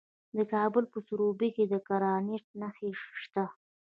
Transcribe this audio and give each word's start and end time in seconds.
د 0.35 0.37
کابل 0.53 0.83
په 0.93 0.99
سروبي 1.07 1.49
کې 1.55 1.63
د 1.71 1.73
ګرانیټ 1.87 2.45
نښې 2.61 2.91
شته. 3.21 3.45